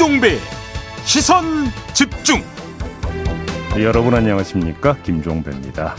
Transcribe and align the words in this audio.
김종배 0.00 0.38
시선 1.04 1.44
집중 1.92 2.40
네, 3.74 3.84
여러분 3.84 4.14
안녕하십니까 4.14 4.96
김종배입니다. 5.02 5.94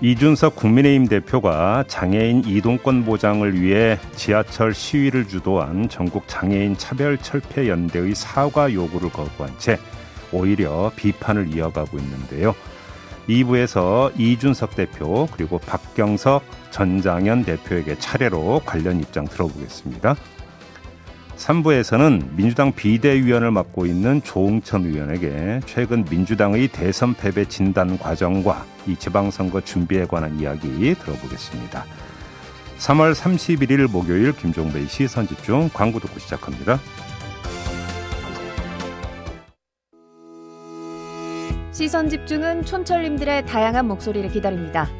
이준석 0.00 0.54
국민의힘 0.54 1.08
대표가 1.08 1.82
장애인 1.88 2.44
이동권 2.46 3.04
보장을 3.04 3.60
위해 3.60 3.98
지하철 4.14 4.72
시위를 4.72 5.26
주도한 5.26 5.88
전국 5.88 6.28
장애인 6.28 6.76
차별 6.76 7.18
철폐 7.18 7.68
연대의 7.68 8.14
사과 8.14 8.72
요구를 8.72 9.10
거부한 9.10 9.52
채 9.58 9.80
오히려 10.30 10.92
비판을 10.94 11.52
이어가고 11.52 11.98
있는데요. 11.98 12.54
2부에서 13.28 14.12
이준석 14.16 14.76
대표 14.76 15.26
그리고 15.32 15.58
박경석 15.58 16.44
전장현 16.70 17.42
대표에게 17.42 17.98
차례로 17.98 18.62
관련 18.64 19.00
입장 19.00 19.24
들어보겠습니다. 19.24 20.14
3부에서는 21.40 22.36
민주당 22.36 22.72
비대위원을 22.72 23.50
맡고 23.50 23.86
있는 23.86 24.22
조응천 24.22 24.84
의원에게 24.84 25.60
최근 25.64 26.04
민주당의 26.08 26.68
대선 26.68 27.14
패배 27.14 27.46
진단 27.46 27.98
과정과 27.98 28.66
이 28.86 28.94
지방선거 28.96 29.62
준비에 29.62 30.04
관한 30.06 30.38
이야기 30.38 30.94
들어보겠습니다. 30.94 31.84
3월 32.78 33.14
31일 33.14 33.90
목요일 33.90 34.32
김종배의 34.32 34.86
시선집중 34.86 35.70
광고 35.72 35.98
듣고 35.98 36.18
시작합니다. 36.18 36.78
시선 41.72 42.10
집중은 42.10 42.64
촌철님들의 42.66 43.46
다양한 43.46 43.88
목소리를 43.88 44.28
기다립니다. 44.30 44.99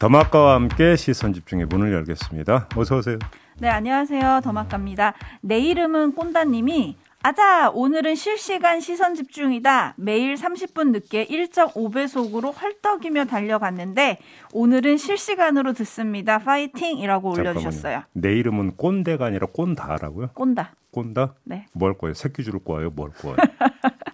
더마카와 0.00 0.54
함께 0.54 0.96
시선 0.96 1.34
집중의 1.34 1.66
문을 1.66 1.92
열겠습니다. 1.92 2.70
어서 2.74 2.96
오세요. 2.96 3.18
네, 3.58 3.68
안녕하세요. 3.68 4.40
더마카입니다. 4.42 5.12
내 5.42 5.58
이름은 5.58 6.14
꼰다님이 6.14 6.96
아자, 7.22 7.68
오늘은 7.68 8.14
실시간 8.14 8.80
시선 8.80 9.14
집중이다. 9.14 9.92
매일 9.98 10.36
30분 10.36 10.92
늦게 10.92 11.26
1.5배속으로 11.26 12.58
헐떡이며 12.58 13.26
달려갔는데 13.26 14.20
오늘은 14.54 14.96
실시간으로 14.96 15.74
듣습니다. 15.74 16.38
파이팅 16.38 16.96
이라고 16.96 17.32
올려주셨어요. 17.32 18.04
내 18.14 18.32
이름은 18.32 18.78
꼰대가 18.78 19.26
아니라 19.26 19.48
꼰다라고요? 19.52 20.30
꼰다. 20.32 20.72
꼰다? 20.92 21.34
네. 21.44 21.66
뭘 21.74 21.92
거예요? 21.98 22.14
새끼 22.14 22.42
줄 22.42 22.58
거예요? 22.64 22.88
뭘 22.88 23.10
거예요? 23.10 23.36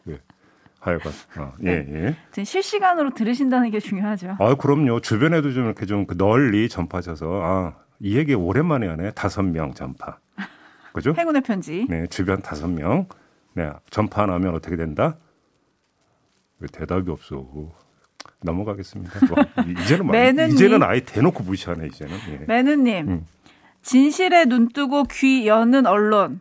예. 0.09 0.19
하여간 0.87 1.13
어, 1.39 1.53
예, 1.65 1.83
네. 1.83 2.17
예. 2.37 2.45
실시간으로 2.45 3.15
들으신다는 3.15 3.71
게 3.71 3.81
중요하죠. 3.81 4.37
아, 4.39 4.55
그럼요. 4.55 5.01
주변에도 5.01 5.53
좀 5.53 5.65
이렇게 5.67 5.85
좀 5.87 6.07
널리 6.07 6.69
전파져서 6.69 7.41
아, 7.43 7.75
이 8.01 8.17
얘기 8.17 8.35
오랜만에 8.35 8.87
하네. 8.87 9.13
다섯 9.13 9.43
명 9.43 9.75
전파. 9.75 10.19
그죠? 10.93 11.15
행운의 11.17 11.43
편지. 11.43 11.87
네, 11.91 12.07
주변 12.07 12.41
다섯 12.41 12.69
명. 12.69 13.07
네, 13.55 13.71
전파 13.91 14.23
안 14.23 14.31
하면 14.31 14.55
어떻게 14.55 14.77
된다? 14.77 15.17
왜 16.59 16.69
대답이 16.73 17.11
없어? 17.11 17.47
넘어가겠습니다. 18.43 19.27
뭐, 19.27 19.37
이제는 19.83 20.07
매느님. 20.07 20.55
이제는 20.55 20.83
아예 20.83 21.01
대놓고 21.01 21.43
무시하네 21.43 21.87
이제는. 21.89 22.17
예. 22.31 22.45
매느님, 22.47 23.09
음. 23.09 23.27
진실에 23.83 24.47
눈 24.47 24.69
뜨고 24.69 25.05
귀 25.05 25.47
여는 25.47 25.87
언론, 25.87 26.41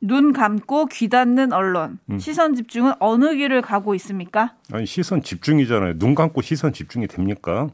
눈 0.00 0.32
감고 0.32 0.86
귀 0.86 1.08
닫는 1.08 1.52
언론, 1.52 1.98
음. 2.10 2.18
시선 2.18 2.54
집중은 2.54 2.92
어느 2.98 3.34
길을 3.34 3.62
가고 3.62 3.94
있습니까? 3.94 4.54
아니 4.72 4.86
시선 4.86 5.22
집중이잖아요. 5.22 5.98
눈 5.98 6.14
감고 6.14 6.42
시선 6.42 6.72
집중이 6.72 7.06
됩니까? 7.06 7.68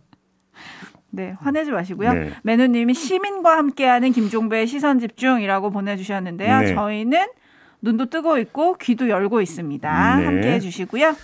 네, 1.11 1.35
화내지 1.41 1.73
마시고요. 1.73 2.13
네. 2.13 2.33
매누님이 2.45 2.95
시민과 2.95 3.57
함께하는 3.57 4.13
김종배의 4.13 4.67
시선 4.67 5.01
집중이라고 5.01 5.71
보내주셨는데요. 5.71 6.59
네. 6.61 6.75
저희는 6.75 7.27
눈도 7.83 8.07
뜨고 8.07 8.39
있고 8.39 8.77
귀도 8.77 9.09
열고 9.09 9.41
있습니다. 9.41 10.17
네. 10.17 10.25
함께해 10.25 10.61
주시고요. 10.61 11.17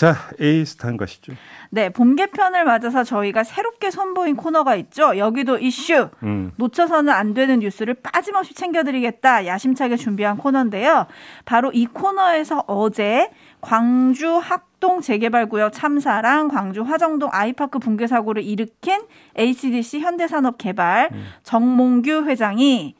자, 0.00 0.16
A 0.40 0.64
스탄 0.64 0.96
가시죠. 0.96 1.34
네, 1.68 1.90
봄 1.90 2.16
개편을 2.16 2.64
맞아서 2.64 3.04
저희가 3.04 3.44
새롭게 3.44 3.90
선보인 3.90 4.34
코너가 4.34 4.74
있죠. 4.76 5.18
여기도 5.18 5.58
이슈. 5.58 6.08
음. 6.22 6.52
놓쳐서는 6.56 7.12
안 7.12 7.34
되는 7.34 7.58
뉴스를 7.58 7.92
빠짐없이 7.92 8.54
챙겨드리겠다. 8.54 9.44
야심차게 9.44 9.96
준비한 9.96 10.38
코너인데요. 10.38 11.06
바로 11.44 11.70
이 11.74 11.84
코너에서 11.84 12.64
어제 12.66 13.28
광주 13.60 14.38
학동 14.38 15.02
재개발구역 15.02 15.74
참사랑 15.74 16.48
광주 16.48 16.80
화정동 16.80 17.28
아이파크 17.30 17.78
붕괴 17.78 18.06
사고를 18.06 18.42
일으킨 18.42 19.02
HDC 19.36 20.00
현대산업개발 20.00 21.10
정몽규 21.42 22.24
회장이 22.24 22.94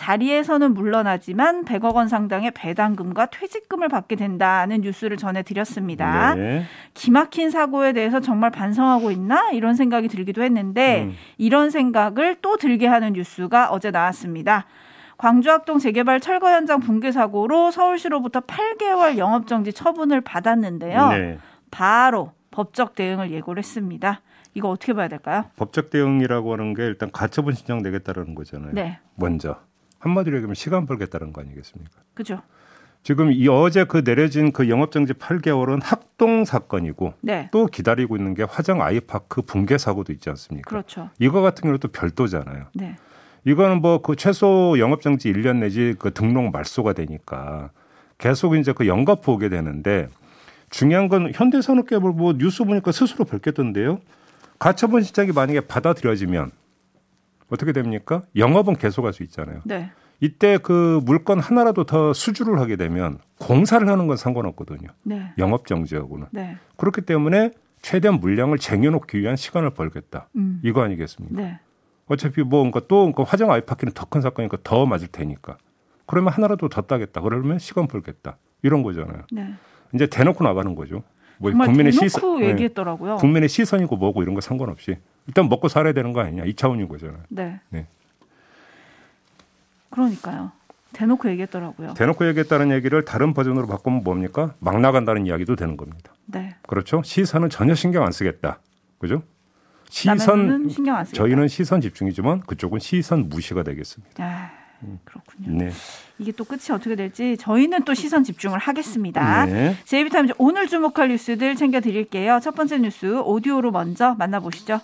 자리에서는 0.00 0.72
물러나지만 0.72 1.66
100억 1.66 1.94
원 1.94 2.08
상당의 2.08 2.52
배당금과 2.52 3.26
퇴직금을 3.26 3.90
받게 3.90 4.16
된다는 4.16 4.80
뉴스를 4.80 5.18
전해드렸습니다. 5.18 6.34
네. 6.36 6.64
기막힌 6.94 7.50
사고에 7.50 7.92
대해서 7.92 8.18
정말 8.20 8.50
반성하고 8.50 9.10
있나 9.10 9.50
이런 9.50 9.74
생각이 9.74 10.08
들기도 10.08 10.42
했는데 10.42 11.02
음. 11.02 11.12
이런 11.36 11.68
생각을 11.68 12.36
또 12.40 12.56
들게 12.56 12.86
하는 12.86 13.12
뉴스가 13.12 13.70
어제 13.70 13.90
나왔습니다. 13.90 14.64
광주학동 15.18 15.78
재개발 15.78 16.20
철거 16.20 16.50
현장 16.50 16.80
붕괴 16.80 17.12
사고로 17.12 17.70
서울시로부터 17.70 18.40
8개월 18.40 19.18
영업정지 19.18 19.74
처분을 19.74 20.22
받았는데요. 20.22 21.08
네. 21.08 21.38
바로 21.70 22.32
법적 22.52 22.94
대응을 22.94 23.30
예고를 23.32 23.58
했습니다. 23.62 24.22
이거 24.54 24.70
어떻게 24.70 24.94
봐야 24.94 25.08
될까요? 25.08 25.44
법적 25.56 25.90
대응이라고 25.90 26.54
하는 26.54 26.72
게 26.72 26.86
일단 26.86 27.10
가처분 27.12 27.52
신청 27.52 27.82
내겠다라는 27.82 28.34
거잖아요. 28.34 28.72
네. 28.72 28.98
먼저 29.14 29.58
한마디로 30.00 30.36
얘기하면 30.36 30.54
시간 30.54 30.86
벌겠다는 30.86 31.32
거 31.32 31.40
아니겠습니까? 31.42 31.92
그죠? 32.14 32.42
지금 33.02 33.32
이 33.32 33.48
어제 33.48 33.84
그 33.84 34.04
내려진 34.04 34.52
그 34.52 34.68
영업정지 34.68 35.14
8개월은 35.14 35.80
학동 35.82 36.44
사건이고 36.44 37.14
네. 37.22 37.48
또 37.50 37.66
기다리고 37.66 38.16
있는 38.16 38.34
게 38.34 38.42
화정 38.42 38.82
아이파크 38.82 39.40
붕괴 39.42 39.78
사고도 39.78 40.12
있지 40.12 40.28
않습니까? 40.28 40.68
그렇죠. 40.68 41.08
이거 41.18 41.40
같은 41.40 41.62
경우는 41.62 41.78
또 41.78 41.88
별도잖아요. 41.88 42.66
네. 42.74 42.96
이거는 43.46 43.80
뭐 43.80 44.02
그 44.02 44.16
최소 44.16 44.78
영업정지 44.78 45.32
1년 45.32 45.56
내지 45.60 45.94
그 45.98 46.12
등록 46.12 46.50
말소가 46.52 46.92
되니까 46.92 47.70
계속 48.18 48.54
이제 48.54 48.72
그 48.74 48.86
연거푸 48.86 49.32
오게 49.32 49.48
되는데 49.48 50.08
중요한 50.68 51.08
건 51.08 51.32
현대산업개발 51.34 52.12
뭐 52.12 52.34
뉴스 52.34 52.64
보니까 52.64 52.92
스스로 52.92 53.24
밝혔던데요. 53.24 54.00
가처분 54.58 55.02
신청이 55.02 55.32
만약에 55.32 55.62
받아들여지면 55.62 56.50
어떻게 57.50 57.72
됩니까? 57.72 58.22
영업은 58.36 58.76
계속할 58.76 59.12
수 59.12 59.22
있잖아요. 59.24 59.60
네. 59.64 59.90
이때 60.20 60.58
그 60.58 61.00
물건 61.04 61.40
하나라도 61.40 61.84
더 61.84 62.12
수주를 62.12 62.60
하게 62.60 62.76
되면 62.76 63.18
공사를 63.38 63.86
하는 63.88 64.06
건 64.06 64.16
상관없거든요. 64.16 64.88
네. 65.02 65.32
영업 65.38 65.66
정지하고는. 65.66 66.26
네. 66.30 66.56
그렇기 66.76 67.02
때문에 67.02 67.52
최대한 67.82 68.20
물량을 68.20 68.58
쟁여놓기 68.58 69.18
위한 69.18 69.36
시간을 69.36 69.70
벌겠다. 69.70 70.28
음. 70.36 70.60
이거 70.62 70.82
아니겠습니까? 70.82 71.40
네. 71.40 71.58
어차피 72.06 72.42
뭐 72.42 72.60
그러니까 72.60 72.80
또 72.88 73.00
그러니까 73.12 73.24
화정 73.24 73.50
아이파크는 73.50 73.92
더 73.94 74.04
큰 74.06 74.20
사건이니까 74.20 74.58
더 74.62 74.84
맞을 74.84 75.08
테니까. 75.08 75.56
그러면 76.06 76.32
하나라도 76.32 76.68
더 76.68 76.82
따겠다. 76.82 77.20
그러면 77.20 77.58
시간 77.58 77.86
벌겠다. 77.86 78.36
이런 78.62 78.82
거잖아요. 78.82 79.22
네. 79.32 79.54
이제 79.94 80.06
대놓고 80.06 80.44
나가는 80.44 80.74
거죠. 80.74 81.02
뭐 81.38 81.50
국민의 81.50 81.92
시선, 81.92 82.40
네. 82.40 82.48
얘기했더라고요. 82.50 83.16
국민의 83.16 83.48
시선이고 83.48 83.96
뭐고 83.96 84.22
이런 84.22 84.34
거 84.34 84.42
상관없이 84.42 84.98
일단 85.26 85.48
먹고 85.48 85.68
살아야 85.68 85.92
되는 85.92 86.12
거 86.12 86.20
아니냐 86.20 86.44
이 86.44 86.54
차원인 86.54 86.88
거잖아요. 86.88 87.22
네. 87.28 87.60
네. 87.70 87.86
그러니까요. 89.90 90.52
대놓고 90.92 91.28
얘기했더라고요. 91.30 91.94
대놓고 91.94 92.26
얘기했다는 92.28 92.72
얘기를 92.72 93.04
다른 93.04 93.32
버전으로 93.32 93.66
바꾸면 93.66 94.02
뭡니까? 94.02 94.54
막 94.58 94.80
나간다는 94.80 95.26
이야기도 95.26 95.56
되는 95.56 95.76
겁니다. 95.76 96.12
네. 96.26 96.54
그렇죠? 96.66 97.02
시선은 97.04 97.48
전혀 97.50 97.74
신경 97.74 98.04
안 98.04 98.12
쓰겠다. 98.12 98.58
그죠? 98.98 99.22
시선 99.88 100.68
신경 100.68 100.96
안 100.96 101.04
쓰겠다. 101.04 101.22
저희는 101.22 101.48
시선 101.48 101.80
집중이지만 101.80 102.40
그쪽은 102.40 102.78
시선 102.78 103.28
무시가 103.28 103.62
되겠습니다. 103.62 104.24
아, 104.24 104.50
그렇군요. 105.04 105.58
네. 105.58 105.70
이게 106.18 106.32
또 106.32 106.44
끝이 106.44 106.70
어떻게 106.72 106.96
될지 106.96 107.36
저희는 107.36 107.84
또 107.84 107.94
시선 107.94 108.22
집중을 108.24 108.58
하겠습니다. 108.58 109.46
네. 109.46 109.76
제이비타임즈 109.84 110.34
오늘 110.38 110.68
주목할 110.68 111.08
뉴스들 111.08 111.56
챙겨 111.56 111.80
드릴게요. 111.80 112.40
첫 112.42 112.54
번째 112.54 112.78
뉴스 112.78 113.20
오디오로 113.20 113.70
먼저 113.70 114.14
만나보시죠. 114.14 114.80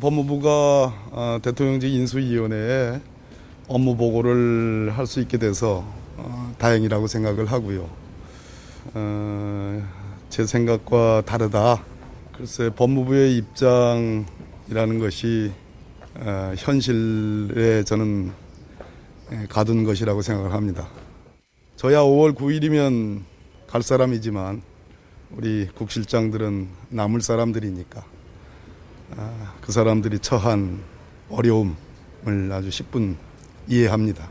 법무부가 0.00 0.50
어, 1.10 1.38
대통령직 1.42 1.92
인수위원회에 1.92 2.98
업무 3.68 3.94
보고를 3.94 4.90
할 4.96 5.06
수 5.06 5.20
있게 5.20 5.36
돼서 5.36 5.84
어, 6.16 6.54
다행이라고 6.58 7.06
생각을 7.06 7.44
하고요. 7.52 7.90
어, 8.94 9.88
제 10.30 10.46
생각과 10.46 11.24
다르다. 11.26 11.84
글쎄 12.34 12.70
법무부의 12.74 13.36
입장이라는 13.36 14.98
것이 14.98 15.52
어, 16.14 16.54
현실에 16.56 17.84
저는 17.84 18.32
예, 19.32 19.46
가둔 19.50 19.84
것이라고 19.84 20.22
생각을 20.22 20.54
합니다. 20.54 20.88
저야 21.76 22.00
5월 22.00 22.34
9일이면 22.34 23.20
갈 23.66 23.82
사람이지만 23.82 24.62
우리 25.32 25.68
국실장들은 25.74 26.68
남을 26.88 27.20
사람들이니까 27.20 28.00
아, 28.00 28.04
그 29.60 29.72
사람들이 29.72 30.18
처한 30.18 30.80
어려움을 31.30 32.50
아주 32.52 32.68
10분 32.68 33.16
이해합니다. 33.68 34.28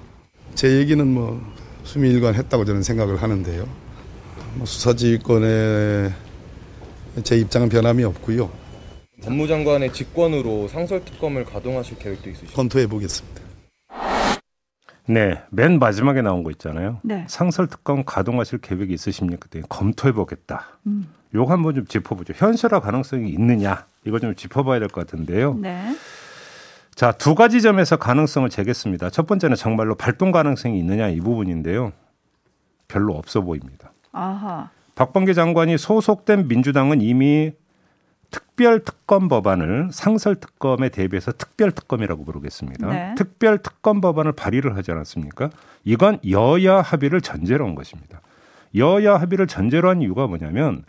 제 0.56 0.78
얘기는 0.78 1.06
뭐 1.08 1.42
수미일관 1.84 2.36
했다고 2.36 2.66
저는 2.66 2.84
생각을 2.84 3.22
하는데요. 3.22 3.68
뭐 4.56 4.66
수사지휘권에 4.66 6.14
제 7.24 7.38
입장은 7.38 7.70
변함이 7.70 8.04
없고요. 8.04 8.52
법무장관의 9.24 9.94
직권으로 9.94 10.68
상설특검을 10.68 11.46
가동하실 11.46 12.00
계획도 12.00 12.30
있으시죠? 12.32 12.54
검토해 12.54 12.88
보겠습니다. 12.88 13.41
네, 15.08 15.42
맨 15.50 15.80
마지막에 15.80 16.22
나온 16.22 16.44
거 16.44 16.52
있잖아요. 16.52 17.00
네. 17.04 17.26
상설 17.28 17.68
특검 17.68 18.04
가동하실 18.06 18.60
계획이 18.60 18.94
있으십니까? 18.94 19.40
그때 19.42 19.62
검토해 19.68 20.14
보겠다. 20.14 20.68
음. 20.88 21.12
요거 21.34 21.52
한번 21.52 21.76
좀 21.76 21.86
짚어보죠. 21.86 22.34
현실화 22.36 22.80
가능성이 22.82 23.30
있느냐? 23.30 23.86
이거 24.06 24.20
좀 24.20 24.36
짚어봐야 24.36 24.80
될 24.80 24.90
것 24.90 25.06
같은데요. 25.08 25.56
네. 25.56 25.96
자, 26.96 27.12
두 27.14 27.36
가지 27.36 27.62
점에서 27.62 27.96
가능성을 27.98 28.50
재겠습니다. 28.50 29.10
첫 29.10 29.26
번째는 29.28 29.56
정말로 29.56 29.96
발동 29.96 30.32
가능성이 30.32 30.78
있느냐 30.80 31.08
이 31.08 31.20
부분인데요. 31.20 31.94
별로 32.88 33.14
없어 33.16 33.42
보입니다. 33.42 33.94
아하. 34.12 34.70
박범계 34.96 35.34
장관이 35.34 35.78
소속된 35.78 36.48
민주당은 36.50 37.02
이미 37.02 37.54
특별 38.32 38.84
특검 38.84 39.28
법안을 39.28 39.90
상설 39.92 40.36
특검에 40.36 40.90
대비해서 40.90 41.32
특별 41.32 41.72
특검이라고 41.72 42.24
부르겠습니다. 42.24 42.88
네. 42.88 43.16
특별 43.16 43.60
특검 43.60 44.02
법안을 44.02 44.32
발의를 44.32 44.76
하지 44.76 44.92
않았습니까? 44.92 45.50
이건 45.84 46.18
여야 46.30 46.82
합의를 46.82 47.22
전제로 47.22 47.66
한 47.66 47.76
것입니다. 47.76 48.22
여야 48.76 49.16
합의를 49.18 49.48
전제로 49.48 49.90
한 49.90 50.02
이유가 50.02 50.28
뭐냐면 50.28 50.84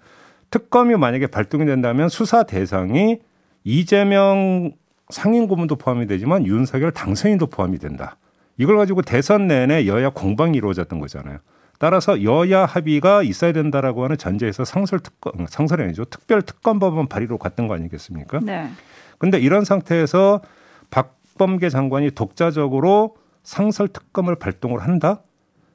특검이 0.50 0.94
만약에 0.96 1.26
발동이 1.26 1.66
된다면 1.66 2.08
수사 2.08 2.44
대상이 2.44 3.18
이재명 3.64 4.72
상임 5.10 5.48
고문도 5.48 5.76
포함이 5.76 6.06
되지만 6.06 6.46
윤석열 6.46 6.92
당선인도 6.92 7.46
포함이 7.46 7.78
된다. 7.78 8.16
이걸 8.56 8.76
가지고 8.76 9.02
대선 9.02 9.48
내내 9.48 9.86
여야 9.86 10.10
공방이 10.10 10.56
이루어졌던 10.56 11.00
거잖아요. 11.00 11.38
따라서 11.82 12.22
여야 12.22 12.64
합의가 12.64 13.24
있어야 13.24 13.52
된다라고 13.52 14.04
하는 14.04 14.16
전제에서 14.16 14.64
상설 14.64 15.00
특검, 15.00 15.32
상설이 15.48 15.82
아니죠. 15.82 16.04
특별 16.04 16.40
특검법은 16.40 17.08
발의로 17.08 17.38
갔던 17.38 17.66
거 17.66 17.74
아니겠습니까? 17.74 18.38
네. 18.40 18.70
근데 19.18 19.40
이런 19.40 19.64
상태에서 19.64 20.42
박범계 20.90 21.70
장관이 21.70 22.12
독자적으로 22.12 23.16
상설 23.42 23.88
특검을 23.88 24.36
발동을 24.36 24.80
한다? 24.84 25.22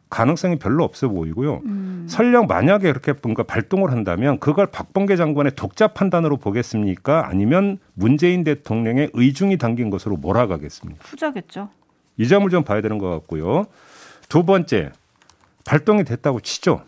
가능성이 0.09 0.57
별로 0.57 0.86
없어 0.86 1.09
보이고요. 1.09 1.62
음. 1.65 2.06
설령 2.09 2.48
만약에 2.48 2.88
그렇게 2.88 3.13
뭔가 3.21 3.44
발동을 3.44 3.92
한다면 3.92 4.39
그걸 4.39 4.68
박범계 4.68 5.18
장관의 5.18 5.57
독자 5.57 5.89
판단으로 5.89 6.38
보겠습니까? 6.38 7.27
아니면 7.27 7.80
문재인 7.95 8.45
대통령의 8.45 9.09
의중이 9.12 9.57
담긴 9.57 9.89
것으로 9.89 10.15
몰아가겠습니까? 10.15 11.04
후자겠죠. 11.04 11.68
이 12.15 12.30
점을 12.30 12.50
좀 12.50 12.63
봐야 12.63 12.80
되는 12.80 12.98
것 12.98 13.09
같고요. 13.09 13.65
두 14.30 14.45
번째, 14.45 14.94
발동이 15.67 16.05
됐다고 16.05 16.39
치죠. 16.39 16.81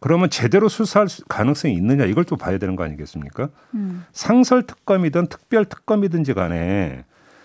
그러면 0.00 0.30
제대로 0.30 0.68
수사할 0.68 1.08
수- 1.08 1.24
가능성이 1.26 1.74
있느냐 1.74 2.04
이걸 2.06 2.24
또 2.24 2.36
봐야 2.36 2.58
되는 2.58 2.74
거 2.76 2.84
아니겠습니까? 2.84 3.50
음. 3.74 4.04
상설 4.12 4.62
특검이든 4.66 5.26
특별 5.26 5.64
특검이든지 5.66 6.32
간에 6.34 7.04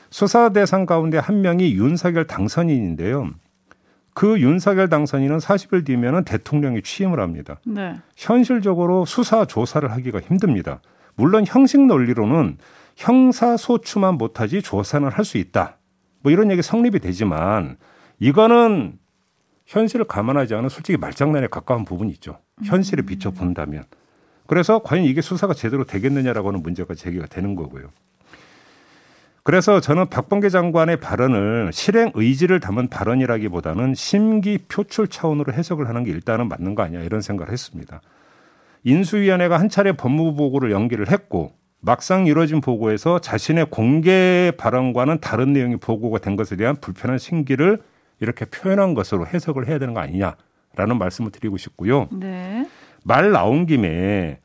수사 0.10 0.50
대상 0.50 0.86
가운데 0.86 1.18
한 1.18 1.42
명이 1.42 1.74
윤석열 1.74 2.26
당선인인데요. 2.28 3.30
그 4.14 4.40
윤석열 4.40 4.90
당선인은 4.90 5.38
40일 5.38 5.86
뒤면은 5.86 6.24
대통령이 6.26 6.82
취임을 6.82 7.20
합니다. 7.20 7.60
네. 7.66 7.96
현실적으로 8.18 9.06
수사 9.06 9.46
조사를 9.46 9.90
하기가 9.92 10.20
힘듭니다. 10.20 10.82
물론 11.16 11.44
형식 11.48 11.86
논리로는 11.86 12.58
형사 12.98 13.56
소추만 13.56 14.16
못하지 14.16 14.62
조사는 14.62 15.08
할 15.10 15.24
수 15.24 15.38
있다. 15.38 15.78
뭐 16.22 16.32
이런 16.32 16.52
얘기 16.52 16.62
성립이 16.62 17.00
되지만 17.00 17.78
이거는 18.20 18.99
현실을 19.70 20.06
감안하지 20.06 20.56
않은 20.56 20.70
솔직히 20.70 20.98
말장난에 20.98 21.46
가까운 21.48 21.86
부분이 21.86 22.12
있죠. 22.14 22.40
현실에 22.66 23.04
비춰 23.04 23.30
본다면. 23.30 23.84
그래서 24.48 24.80
과연 24.80 25.06
이게 25.06 25.22
수사가 25.22 25.54
제대로 25.54 25.84
되겠느냐라고 25.84 26.48
하는 26.48 26.64
문제가 26.64 26.96
제기가 26.96 27.28
되는 27.28 27.56
거고요. 27.56 27.90
그래서 29.44 29.80
저는 29.80 30.10
박범계 30.10 30.50
장관의 30.50 31.00
발언을 31.00 31.70
실행 31.72 32.12
의지를 32.16 32.60
담은 32.60 32.88
발언이라기보다는 32.90 33.94
심기 33.94 34.58
표출 34.68 35.08
차원으로 35.08 35.54
해석을 35.54 35.88
하는 35.88 36.04
게 36.04 36.12
일단은 36.12 36.50
맞는 36.50 36.74
거 36.74 36.82
아니야 36.82 37.02
이런 37.02 37.22
생각을 37.22 37.54
했습니다. 37.54 38.02
인수위원회가 38.84 39.60
한 39.60 39.70
차례 39.70 39.92
법무부 39.92 40.36
보고를 40.36 40.72
연기를 40.72 41.12
했고 41.12 41.54
막상 41.80 42.26
이뤄진 42.26 42.60
보고에서 42.60 43.20
자신의 43.20 43.68
공개 43.70 44.52
발언과는 44.58 45.20
다른 45.20 45.54
내용이 45.54 45.76
보고가 45.76 46.18
된 46.18 46.36
것에 46.36 46.56
대한 46.56 46.76
불편한 46.76 47.20
심기를 47.20 47.78
이렇게 48.20 48.46
표현한 48.46 48.94
것으로 48.94 49.26
해석을 49.26 49.68
해야 49.68 49.80
되는 49.80 49.94
거 49.94 50.02
아니냐라는 50.02 50.98
말씀을 50.98 51.32
드리고 51.32 51.58
싶고요. 51.58 52.08
네. 52.12 52.68
말 53.04 53.32
나온 53.32 53.66
김에 53.66 54.40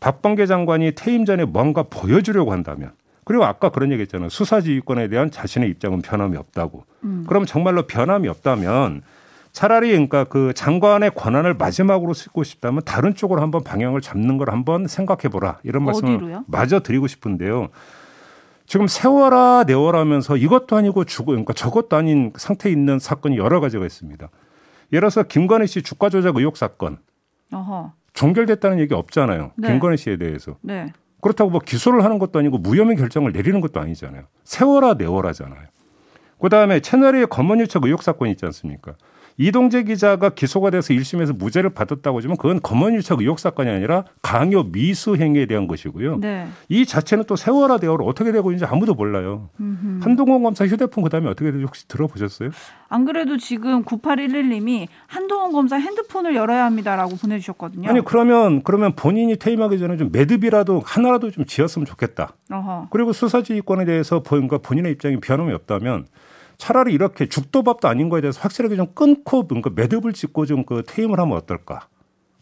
박범계 0.00 0.46
장관이 0.46 0.92
퇴임 0.92 1.24
전에 1.24 1.44
뭔가 1.44 1.84
보여주려고 1.84 2.52
한다면 2.52 2.92
그리고 3.24 3.44
아까 3.44 3.70
그런 3.70 3.90
얘기 3.90 4.02
했잖아요. 4.02 4.28
수사지휘권에 4.28 5.08
대한 5.08 5.30
자신의 5.30 5.70
입장은 5.70 6.02
변함이 6.02 6.36
없다고. 6.36 6.84
음. 7.04 7.24
그럼 7.26 7.46
정말로 7.46 7.86
변함이 7.86 8.28
없다면 8.28 9.02
차라리 9.52 9.90
그러니까 9.92 10.24
그 10.24 10.52
장관의 10.52 11.12
권한을 11.14 11.54
마지막으로 11.54 12.12
쓰고 12.12 12.42
싶다면 12.42 12.82
다른 12.84 13.14
쪽으로 13.14 13.40
한번 13.40 13.62
방향을 13.62 14.00
잡는 14.00 14.36
걸 14.36 14.50
한번 14.50 14.86
생각해 14.86 15.28
보라. 15.30 15.60
이런 15.62 15.84
말씀을 15.84 16.16
어디로요? 16.16 16.44
마저 16.48 16.80
드리고 16.80 17.06
싶은데요. 17.06 17.68
지금 18.66 18.86
세워라 18.86 19.64
내워라 19.66 20.00
하면서 20.00 20.36
이것도 20.36 20.76
아니고 20.76 21.04
주고 21.04 21.26
그러니까 21.26 21.52
저것도 21.52 21.96
아닌 21.96 22.32
상태에 22.36 22.72
있는 22.72 22.98
사건이 22.98 23.36
여러 23.36 23.60
가지가 23.60 23.84
있습니다. 23.84 24.28
예를 24.92 25.00
들어서 25.00 25.22
김건희 25.22 25.66
씨 25.66 25.82
주가 25.82 26.08
조작 26.08 26.36
의혹 26.36 26.56
사건 26.56 26.98
어허. 27.52 27.92
종결됐다는 28.14 28.78
얘기 28.78 28.94
없잖아요. 28.94 29.52
네. 29.56 29.68
김건희 29.68 29.96
씨에 29.96 30.16
대해서. 30.16 30.56
네. 30.62 30.92
그렇다고 31.20 31.50
뭐 31.50 31.60
기소를 31.60 32.04
하는 32.04 32.18
것도 32.18 32.38
아니고 32.38 32.58
무혐의 32.58 32.96
결정을 32.96 33.32
내리는 33.32 33.60
것도 33.60 33.80
아니잖아요. 33.80 34.24
세워라 34.44 34.94
내워라잖아요. 34.94 35.66
그다음에 36.40 36.80
채널의 36.80 37.26
검언유착 37.28 37.84
의혹 37.84 38.02
사건이 38.02 38.32
있지 38.32 38.44
않습니까? 38.44 38.94
이동재 39.36 39.84
기자가 39.84 40.30
기소가 40.30 40.70
돼서 40.70 40.94
1심에서 40.94 41.36
무죄를 41.36 41.70
받았다고 41.70 42.18
하지만 42.18 42.36
그건 42.36 42.60
검언유착 42.60 43.20
의혹 43.20 43.38
사건이 43.38 43.68
아니라 43.68 44.04
강요 44.22 44.64
미수 44.64 45.16
행위에 45.16 45.46
대한 45.46 45.66
것이고요. 45.66 46.18
네. 46.18 46.46
이 46.68 46.86
자체는 46.86 47.24
또 47.26 47.34
세워라 47.34 47.78
대어로 47.78 48.06
어떻게 48.06 48.30
되고 48.30 48.50
있는지 48.50 48.64
아무도 48.64 48.94
몰라요. 48.94 49.50
음흠. 49.58 50.00
한동훈 50.04 50.42
검사 50.42 50.66
휴대폰 50.66 51.02
그다음에 51.02 51.28
어떻게 51.28 51.46
되는지 51.46 51.64
혹시 51.64 51.88
들어보셨어요? 51.88 52.50
안 52.88 53.04
그래도 53.04 53.36
지금 53.36 53.82
9811님이 53.84 54.86
한동훈 55.06 55.52
검사 55.52 55.76
핸드폰을 55.76 56.36
열어야 56.36 56.64
합니다라고 56.66 57.16
보내주셨거든요. 57.16 57.88
아니 57.88 58.04
그러면 58.04 58.62
그러면 58.62 58.94
본인이 58.94 59.36
퇴임하기 59.36 59.78
전에 59.80 59.96
좀 59.96 60.10
매듭이라도 60.12 60.82
하나라도 60.84 61.32
좀 61.32 61.44
지었으면 61.44 61.86
좋겠다. 61.86 62.34
어허. 62.52 62.88
그리고 62.90 63.12
수사지휘권에 63.12 63.84
대해서 63.84 64.22
본인과 64.22 64.58
본인의 64.58 64.92
입장이 64.92 65.18
변함이 65.18 65.52
없다면 65.52 66.06
차라리 66.58 66.92
이렇게 66.94 67.28
죽도 67.28 67.62
밥도 67.62 67.88
아닌 67.88 68.08
거에 68.08 68.20
대해서 68.20 68.40
확실하게 68.40 68.76
좀 68.76 68.86
끊고 68.94 69.42
뭔가 69.44 69.70
매듭을 69.74 70.12
짓고 70.12 70.46
좀 70.46 70.64
그 70.64 70.82
퇴임을 70.86 71.18
하면 71.20 71.36
어떨까? 71.36 71.88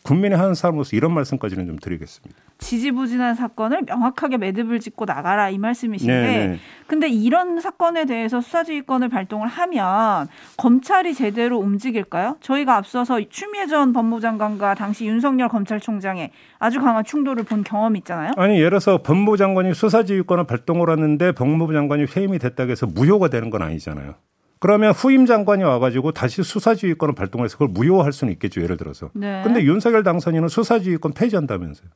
국민의 0.03 0.37
한 0.39 0.55
사람으로서 0.55 0.97
이런 0.97 1.13
말씀까지는 1.15 1.67
좀 1.67 1.79
드리겠습니다. 1.79 2.43
지지부진한 2.59 3.35
사건을 3.35 3.83
명확하게 3.87 4.39
매듭을 4.39 4.81
짓고 4.81 5.05
나가라 5.05 5.51
이 5.51 5.59
말씀이신데 5.59 6.23
네. 6.23 6.59
근데 6.87 7.09
이런 7.09 7.61
사건에 7.61 8.05
대해서 8.05 8.41
수사지휘권을 8.41 9.09
발동을 9.09 9.49
하면 9.49 10.29
검찰이 10.57 11.15
제대로 11.15 11.59
움직일까요? 11.59 12.37
저희가 12.41 12.77
앞서서 12.77 13.21
추미애 13.29 13.67
전 13.67 13.93
법무장관과 13.93 14.75
당시 14.75 15.07
윤석열 15.07 15.49
검찰총장의 15.49 16.31
아주 16.59 16.81
강한 16.81 17.05
충돌을 17.05 17.45
본 17.45 17.65
경험이 17.65 18.01
있잖아요. 18.01 18.33
아니 18.37 18.55
예를 18.57 18.71
들어서 18.71 19.03
법무부 19.03 19.37
장관이 19.37 19.75
수사지휘권을 19.75 20.45
발동을 20.45 20.91
하는데 20.91 21.33
법무부 21.33 21.73
장관이 21.73 22.07
퇴임이 22.07 22.39
됐다고 22.39 22.71
해서 22.71 22.87
무효가 22.87 23.29
되는 23.29 23.51
건 23.51 23.63
아니잖아요. 23.63 24.15
그러면 24.63 24.93
후임 24.93 25.27
장관이 25.27 25.65
와가지고 25.65 26.13
다시 26.13 26.43
수사지휘권을 26.45 27.17
발동해서 27.17 27.59
그걸 27.59 27.69
무효화할 27.69 28.13
수는 28.13 28.33
있겠죠. 28.35 28.63
예를 28.63 28.77
들어서. 28.77 29.11
네. 29.13 29.43
근데 29.43 29.65
윤석열 29.65 30.05
당선인은 30.05 30.47
수사지휘권 30.49 31.15
폐지한다면서요. 31.15 31.89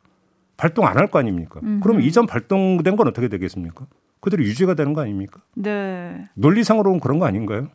발동 0.56 0.85
안 0.87 0.96
할 0.99 1.06
거 1.06 1.20
아닙니까? 1.20 1.61
음흠. 1.62 1.80
그럼 1.82 2.00
이전 2.00 2.26
발동된 2.26 2.96
건 2.96 3.06
어떻게 3.06 3.28
되겠습니까? 3.28 3.87
그대로 4.20 4.42
유지가 4.42 4.75
되는 4.75 4.94
거 4.94 5.02
아닙니까? 5.02 5.40
네. 5.54 6.28
논리상으로는 6.35 6.99
그런 6.99 7.20
거 7.20 7.26
아닌가요? 7.26 7.68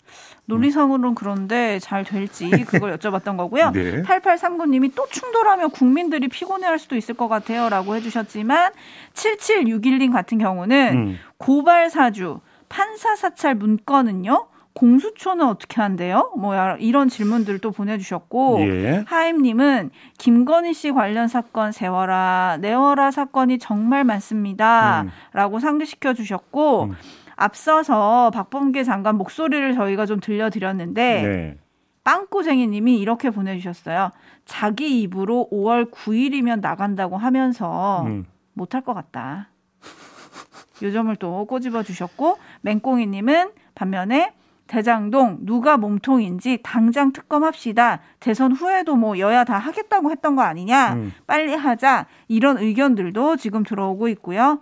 논리상으로는 0.48 1.16
그런데 1.16 1.80
잘 1.80 2.04
될지 2.04 2.50
그걸 2.50 2.92
여쭤봤던 2.98 3.38
거고요. 3.38 3.72
네. 3.72 4.02
8839님이 4.02 4.92
또 4.94 5.08
충돌하면 5.10 5.70
국민들이 5.70 6.28
피곤해할 6.28 6.80
수도 6.80 6.98
있을 6.98 7.16
것 7.16 7.30
같아요. 7.30 7.70
라고 7.70 7.96
해주셨지만 7.96 8.74
7761님 9.14 10.12
같은 10.12 10.38
경우는 10.38 10.94
음. 10.96 11.18
고발 11.38 11.90
사주, 11.90 12.42
판사 12.68 13.16
사찰 13.16 13.56
문건은요? 13.56 14.48
공수처는 14.74 15.46
어떻게 15.46 15.82
한대요? 15.82 16.32
뭐 16.38 16.56
야- 16.56 16.78
이런 16.80 17.10
질문들을 17.10 17.60
또 17.60 17.72
보내주셨고 17.72 18.60
예. 18.62 19.04
하임님은 19.08 19.92
김건희 20.18 20.74
씨 20.74 20.92
관련 20.92 21.28
사건 21.28 21.72
세워라 21.72 22.58
내워라 22.62 23.12
사건이 23.12 23.60
정말 23.60 24.04
많습니다. 24.04 25.02
음. 25.04 25.10
라고 25.34 25.60
상기시켜 25.60 26.14
주셨고 26.14 26.84
음. 26.84 26.96
앞서서 27.36 28.32
박범계 28.34 28.84
장관 28.84 29.16
목소리를 29.16 29.74
저희가 29.74 30.06
좀 30.06 30.20
들려드렸는데 30.20 31.22
네. 31.22 31.58
빵꾸쟁이님이 32.04 32.98
이렇게 32.98 33.30
보내주셨어요. 33.30 34.12
자기 34.46 35.02
입으로 35.02 35.48
5월 35.52 35.92
9일이면 35.92 36.62
나간다고 36.62 37.18
하면서 37.18 38.04
음. 38.06 38.26
못할 38.54 38.82
것 38.82 38.94
같다. 38.94 39.50
요점을 40.82 41.16
또 41.18 41.46
꼬집어 41.46 41.84
주셨고 41.84 42.38
맹꽁이님은 42.62 43.52
반면에 43.76 44.34
대장동 44.68 45.40
누가 45.42 45.76
몸통인지 45.78 46.60
당장 46.64 47.12
특검합시다. 47.12 48.00
대선 48.20 48.54
후에도 48.54 48.96
뭐 48.96 49.20
여야 49.20 49.44
다 49.44 49.58
하겠다고 49.58 50.12
했던 50.12 50.36
거 50.36 50.44
아니냐. 50.44 50.94
음. 50.94 51.12
빨리 51.28 51.54
하자. 51.54 52.06
이런 52.28 52.58
의견들도 52.58 53.36
지금 53.38 53.64
들어오고 53.64 54.08
있고요. 54.10 54.62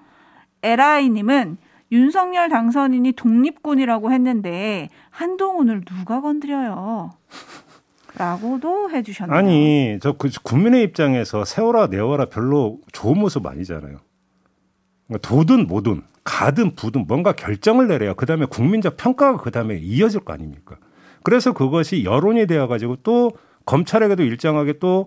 에라이님은 0.63 1.57
윤석열 1.91 2.49
당선인이 2.49 3.11
독립군이라고 3.13 4.11
했는데 4.11 4.89
한동훈을 5.11 5.83
누가 5.85 6.21
건드려요? 6.21 7.11
라고도 8.17 8.89
해주셨네요. 8.91 9.37
아니, 9.37 9.97
저 10.01 10.13
그 10.17 10.29
국민의 10.43 10.83
입장에서 10.83 11.45
세워라 11.45 11.87
내워라 11.87 12.25
별로 12.25 12.79
좋은 12.91 13.17
모습 13.19 13.45
아니잖아요. 13.45 13.97
그러니까 15.07 15.27
도든 15.27 15.67
뭐든 15.67 16.03
가든 16.29 16.75
부든 16.75 17.05
뭔가 17.07 17.31
결정을 17.33 17.87
내려야 17.87 18.13
그 18.13 18.27
다음에 18.27 18.45
국민적 18.45 18.97
평가가 18.97 19.37
그 19.41 19.49
다음에 19.49 19.77
이어질 19.77 20.19
거 20.21 20.31
아닙니까? 20.31 20.77
그래서 21.23 21.53
그것이 21.53 22.03
여론이 22.03 22.45
되어 22.45 22.67
가지고 22.67 22.97
또 22.97 23.31
검찰에게도 23.65 24.21
일정하게 24.23 24.73
또 24.77 25.05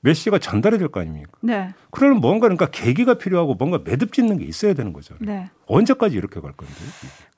메시지가 0.00 0.38
전달이 0.38 0.78
될 0.78 0.88
거 0.88 1.00
아닙니까? 1.00 1.30
네, 1.42 1.74
그러면 1.90 2.20
뭔가 2.20 2.46
그러니까 2.46 2.66
계기가 2.70 3.14
필요하고 3.14 3.54
뭔가 3.54 3.80
매듭 3.84 4.12
짓는 4.14 4.38
게 4.38 4.44
있어야 4.46 4.72
되는 4.72 4.94
거죠. 4.94 5.14
네. 5.20 5.50
언제까지 5.66 6.16
이렇게 6.16 6.40
갈 6.40 6.52
건데? 6.52 6.74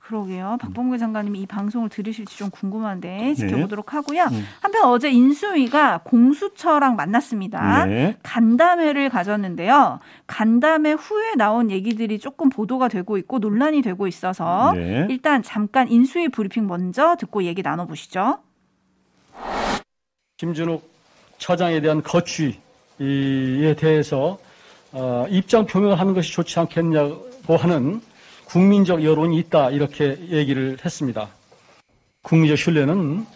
그러게요. 0.07 0.57
박범계 0.61 0.99
장관님이 0.99 1.41
이 1.41 1.47
방송을 1.47 1.89
들으실지 1.89 2.39
좀 2.39 2.51
궁금한데 2.51 3.09
네. 3.09 3.35
지켜보도록 3.35 3.93
하고요. 3.93 4.23
음. 4.23 4.45
한편 4.61 4.85
어제 4.85 5.11
인수위가 5.11 6.03
공수처랑 6.05 6.95
만났습니다. 6.95 7.87
네. 7.87 8.17
간담회를 8.23 9.09
가졌는데요. 9.09 9.99
간담회 10.29 10.93
후에 10.93 11.35
나온 11.35 11.73
얘기들이 11.73 12.21
조금 12.21 12.51
보도가 12.51 12.87
되고 12.87 13.19
있고 13.19 13.41
논란이 13.41 13.83
되고 13.83 14.07
있어서 14.07 14.73
네. 14.77 15.09
일단 15.11 15.43
잠깐 15.43 15.89
인수위 15.89 16.29
브리핑 16.29 16.69
먼저 16.69 17.17
듣고 17.17 17.43
얘기 17.43 17.63
나눠보시죠. 17.63 18.39
김준욱 20.37 20.89
처장에 21.39 21.81
대한 21.81 22.05
거취에 22.05 22.55
대해서 23.77 24.39
어, 24.93 25.27
입장 25.29 25.67
표명을 25.67 25.99
하는 25.99 26.15
것이 26.15 26.33
좋지 26.33 26.61
않겠냐고 26.61 27.57
하는 27.57 28.01
국민적 28.47 29.05
여론이 29.05 29.38
있다 29.38 29.71
이렇게 29.71 30.19
얘기를 30.31 30.79
했습니다. 30.85 31.29
국민적 32.23 32.59
신뢰는 32.59 33.26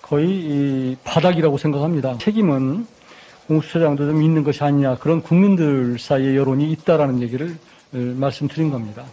거의 0.00 0.28
이 0.28 0.96
바닥이라고 1.04 1.58
생각합니다. 1.58 2.18
책임은 2.18 2.86
공수처장도 3.48 4.06
좀 4.06 4.22
있는 4.22 4.44
것이 4.44 4.62
아니냐 4.62 4.96
그런 4.96 5.22
국민들 5.22 5.98
사이의 5.98 6.36
여론이 6.36 6.70
있다라는 6.72 7.22
얘기를 7.22 7.56
어, 7.94 7.96
말씀드린 7.96 8.70
겁니다. 8.70 9.04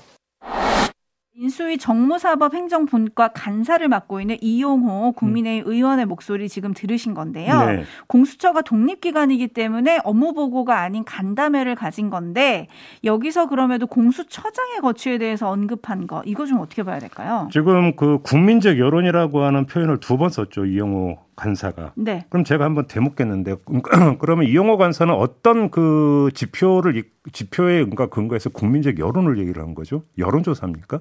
인수위 1.41 1.77
정무사법 1.77 2.53
행정본과 2.53 3.29
간사를 3.29 3.87
맡고 3.87 4.19
있는 4.19 4.35
이용호 4.41 5.13
국민의힘 5.13 5.71
의원의 5.71 6.05
목소리 6.05 6.49
지금 6.49 6.73
들으신 6.73 7.13
건데요. 7.13 7.53
음. 7.53 7.75
네. 7.77 7.83
공수처가 8.07 8.61
독립기관이기 8.63 9.47
때문에 9.47 9.99
업무 10.03 10.33
보고가 10.33 10.81
아닌 10.81 11.05
간담회를 11.05 11.75
가진 11.75 12.09
건데 12.09 12.67
여기서 13.05 13.47
그럼에도 13.47 13.87
공수처장의 13.87 14.81
거취에 14.81 15.17
대해서 15.17 15.49
언급한 15.49 16.07
거 16.07 16.21
이거 16.25 16.45
좀 16.45 16.59
어떻게 16.59 16.83
봐야 16.83 16.99
될까요? 16.99 17.47
지금 17.53 17.95
그 17.95 18.19
국민적 18.21 18.77
여론이라고 18.77 19.41
하는 19.41 19.65
표현을 19.65 19.99
두 20.01 20.17
번 20.19 20.29
썼죠 20.29 20.65
이영호 20.65 21.17
간사가. 21.37 21.93
네. 21.95 22.25
그럼 22.27 22.43
제가 22.43 22.65
한번 22.65 22.87
대묻겠는데 22.87 23.55
그러면 24.19 24.45
이영호 24.45 24.75
간사는 24.75 25.13
어떤 25.13 25.71
그 25.71 26.29
지표를 26.33 26.97
이- 26.97 27.03
지표에 27.31 27.77
그러니까 27.85 28.07
근거해서 28.07 28.49
국민적 28.49 28.99
여론을 28.99 29.37
얘기를 29.37 29.63
한 29.63 29.73
거죠? 29.73 30.03
여론조사입니까? 30.17 30.99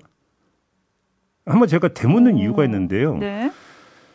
한번 1.49 1.69
제가 1.69 1.89
대묻는 1.89 2.35
오, 2.35 2.39
이유가 2.39 2.65
있는데요. 2.65 3.17
네. 3.17 3.51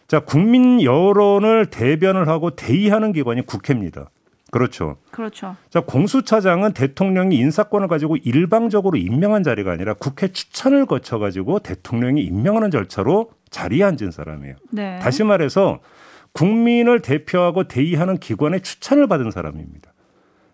자 0.07 0.19
국민 0.19 0.81
여론을 0.81 1.67
대변을 1.67 2.27
하고 2.27 2.51
대의하는 2.51 3.13
기관이 3.13 3.45
국회입니다. 3.45 4.09
그렇죠. 4.53 4.97
그렇죠. 5.09 5.55
자, 5.71 5.81
공수처장은 5.81 6.73
대통령이 6.73 7.35
인사권을 7.37 7.87
가지고 7.87 8.17
일방적으로 8.17 8.99
임명한 8.99 9.41
자리가 9.41 9.71
아니라 9.71 9.95
국회 9.95 10.27
추천을 10.27 10.85
거쳐 10.85 11.17
가지고 11.17 11.57
대통령이 11.57 12.21
임명하는 12.21 12.69
절차로 12.69 13.31
자리에 13.49 13.83
앉은 13.83 14.11
사람이에요. 14.11 14.55
네. 14.69 14.99
다시 14.99 15.23
말해서 15.23 15.79
국민을 16.33 17.01
대표하고 17.01 17.67
대의하는 17.67 18.17
기관의 18.17 18.61
추천을 18.61 19.07
받은 19.07 19.31
사람입니다. 19.31 19.91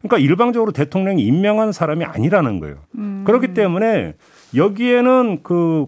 그러니까 0.02 0.18
일방적으로 0.18 0.72
대통령이 0.72 1.22
임명한 1.24 1.74
사람이 1.74 2.06
아니라는 2.06 2.62
거예요. 2.62 2.78
음. 2.98 3.24
그렇기 3.28 3.54
때문에 3.54 4.14
여기에는 4.56 5.44
그 5.44 5.88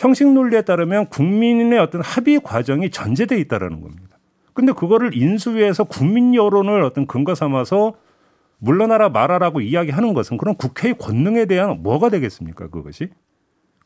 형식 0.00 0.32
논리에 0.32 0.62
따르면 0.62 1.06
국민의 1.08 1.78
어떤 1.78 2.00
합의 2.00 2.40
과정이 2.42 2.88
전제돼 2.90 3.38
있다라는 3.38 3.82
겁니다. 3.82 4.18
근데 4.54 4.72
그거를 4.72 5.14
인수위에서 5.14 5.84
국민 5.84 6.34
여론을 6.34 6.82
어떤 6.82 7.06
근거 7.06 7.34
삼아서 7.34 7.92
물러나라 8.58 9.10
말아라고 9.10 9.60
이야기하는 9.60 10.14
것은 10.14 10.38
그럼 10.38 10.54
국회의 10.54 10.94
권능에 10.96 11.44
대한 11.44 11.82
뭐가 11.82 12.08
되겠습니까? 12.08 12.68
그것이 12.68 13.08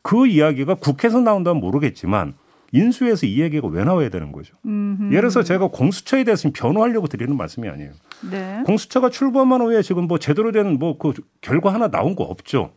그 0.03 0.25
이야기가 0.25 0.75
국회에서 0.75 1.19
나온다면 1.19 1.59
모르겠지만 1.61 2.33
인수위에서 2.71 3.25
이 3.25 3.41
얘기가 3.41 3.67
왜 3.67 3.83
나와야 3.83 4.07
되는 4.09 4.31
거죠? 4.31 4.55
음흠. 4.65 5.07
예를 5.07 5.21
들어서 5.29 5.43
제가 5.43 5.67
공수처에 5.67 6.23
대해서 6.23 6.49
변호하려고 6.53 7.07
드리는 7.07 7.35
말씀이 7.35 7.67
아니에요. 7.67 7.91
네. 8.31 8.63
공수처가 8.65 9.09
출범한 9.09 9.61
후에 9.61 9.81
지금 9.81 10.07
뭐 10.07 10.17
제대로 10.17 10.51
된 10.53 10.77
뭐 10.79 10.97
그 10.97 11.11
결과 11.41 11.73
하나 11.73 11.89
나온 11.89 12.15
거 12.15 12.23
없죠. 12.23 12.71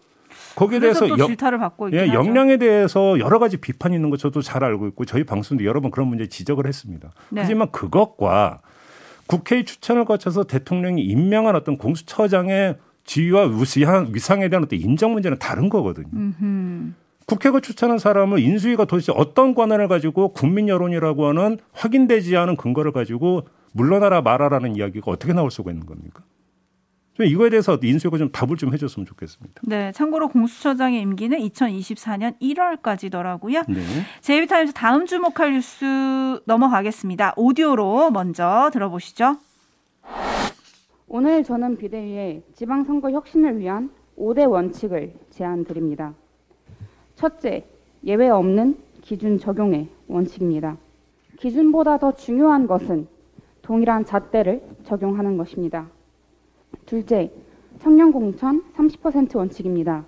거기에 0.59 0.81
대해서 0.81 1.07
또 1.07 1.17
질타를 1.27 1.59
받고 1.59 1.89
있긴 1.89 2.01
예. 2.01 2.13
역량에 2.13 2.57
대해서 2.57 3.19
여러 3.19 3.39
가지 3.39 3.57
비판이 3.57 3.95
있는 3.95 4.11
거 4.11 4.17
저도 4.17 4.43
잘 4.43 4.65
알고 4.65 4.87
있고 4.89 5.05
저희 5.05 5.25
방송도 5.25 5.65
여러 5.65 5.81
번 5.81 5.91
그런 5.91 6.09
문제 6.09 6.27
지적을 6.27 6.67
했습니다. 6.67 7.11
네. 7.31 7.43
하지만 7.43 7.71
그것과 7.71 8.61
국회의 9.27 9.65
추천을 9.65 10.05
거쳐서 10.05 10.45
대통령이 10.45 11.03
임명한 11.03 11.55
어떤 11.55 11.77
공수처장의 11.77 12.77
지위와 13.05 13.45
위상- 13.47 14.09
위상에 14.13 14.49
대한 14.49 14.65
어떤 14.65 14.79
인정 14.79 15.13
문제는 15.13 15.39
다른 15.39 15.69
거거든요. 15.69 16.09
음흠. 16.13 16.93
국회가 17.27 17.61
추천한 17.61 17.99
사람을 17.99 18.39
인수위가 18.39 18.87
도대체 18.87 19.13
어떤 19.15 19.55
권한을 19.55 19.87
가지고 19.89 20.33
국민 20.33 20.69
여론이라고 20.69 21.27
하는 21.27 21.59
확인되지 21.73 22.37
않은 22.39 22.57
근거를 22.57 22.93
가지고 22.93 23.47
물러나라 23.73 24.23
말아라는 24.23 24.77
이야기가 24.77 25.11
어떻게 25.11 25.35
나올 25.35 25.51
수가 25.51 25.71
있는 25.71 25.85
겁니까? 25.87 26.23
좀 27.19 27.27
이거에 27.27 27.51
대해서 27.51 27.77
인수위가 27.83 28.17
좀 28.17 28.31
답을 28.31 28.57
좀 28.57 28.73
해줬으면 28.73 29.05
좋겠습니다. 29.05 29.63
네, 29.65 29.91
참고로 29.91 30.29
공수처장의 30.29 31.01
임기는 31.03 31.37
2024년 31.37 32.39
1월까지더라고요. 32.41 33.65
네. 33.69 33.81
제이비타임즈 34.21 34.73
다음 34.73 35.05
주목할 35.05 35.53
뉴스 35.53 36.41
넘어가겠습니다. 36.45 37.35
오디오로 37.37 38.13
먼저 38.13 38.71
들어보시죠. 38.73 39.37
오늘 41.09 41.43
저는 41.43 41.77
비대위에 41.77 42.43
지방선거 42.55 43.11
혁신을 43.11 43.59
위한 43.59 43.91
5대 44.17 44.49
원칙을 44.49 45.13
제안드립니다. 45.31 46.15
첫째, 47.17 47.67
예외 48.05 48.29
없는 48.29 48.79
기준 49.03 49.41
적용의 49.41 49.89
원칙입니다. 50.07 50.77
기준보다 51.41 51.99
더 51.99 52.13
중요한 52.13 52.69
것은 52.69 53.09
동일한 53.63 54.05
잣대를 54.05 54.63
적용하는 54.85 55.37
것입니다. 55.37 55.89
둘째, 56.89 57.31
청년 57.81 58.11
공천 58.13 58.65
30% 58.73 59.37
원칙입니다. 59.37 60.07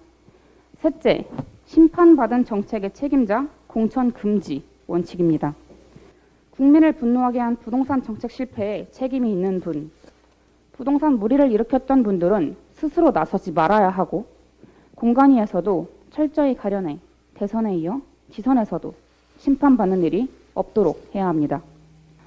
셋째, 0.78 1.26
심판받은 1.66 2.46
정책의 2.46 2.94
책임자 2.94 3.46
공천 3.66 4.10
금지 4.12 4.64
원칙입니다. 4.86 5.54
국민을 6.52 6.92
분노하게 6.92 7.38
한 7.38 7.56
부동산 7.56 8.02
정책 8.02 8.30
실패에 8.30 8.88
책임이 8.92 9.30
있는 9.30 9.60
분, 9.60 9.90
부동산 10.72 11.18
무리를 11.18 11.52
일으켰던 11.52 12.02
분들은 12.02 12.56
스스로 12.72 13.10
나서지 13.10 13.52
말아야 13.52 13.90
하고 13.90 14.24
공간위에서도 14.94 15.86
철저히 16.08 16.56
가려내 16.56 16.98
대선에 17.34 17.76
이어 17.76 18.00
지선에서도 18.30 18.94
심판받는 19.36 20.02
일이 20.02 20.30
없도록 20.54 21.10
해야 21.14 21.28
합니다. 21.28 21.60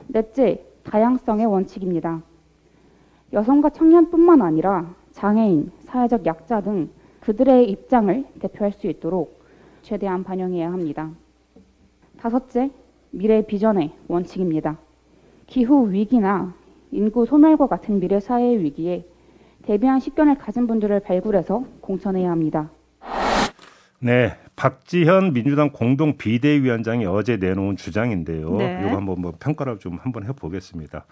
넷째, 0.07 0.63
다양성의 0.83 1.47
원칙입니다. 1.47 2.21
여성과 3.33 3.71
청년뿐만 3.71 4.41
아니라 4.43 4.93
장애인, 5.11 5.71
사회적 5.85 6.25
약자 6.25 6.61
등 6.61 6.89
그들의 7.19 7.69
입장을 7.69 8.25
대표할 8.39 8.73
수 8.73 8.87
있도록 8.87 9.43
최대한 9.81 10.23
반영해야 10.23 10.71
합니다. 10.71 11.09
다섯째, 12.17 12.69
미래 13.09 13.45
비전의 13.45 13.91
원칙입니다. 14.07 14.77
기후 15.47 15.91
위기나 15.91 16.53
인구 16.91 17.25
소멸과 17.25 17.67
같은 17.67 17.99
미래 17.99 18.19
사회의 18.19 18.59
위기에 18.63 19.05
대비한 19.63 19.99
식견을 19.99 20.37
가진 20.37 20.67
분들을 20.67 20.99
발굴해서 20.99 21.65
공천해야 21.81 22.29
합니다. 22.29 22.69
네, 23.99 24.35
박지현 24.55 25.33
민주당 25.33 25.71
공동 25.71 26.17
비대위원장이 26.17 27.05
어제 27.05 27.37
내놓은 27.37 27.77
주장인데요. 27.77 28.57
네. 28.57 28.83
이거 28.85 28.97
한번 28.97 29.21
뭐 29.21 29.33
평가를 29.39 29.79
좀 29.79 29.97
한번 30.01 30.25
해보겠습니다. 30.25 31.05